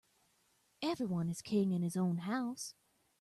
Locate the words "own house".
1.95-2.73